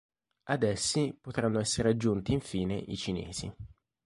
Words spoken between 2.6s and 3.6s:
i Cinesi.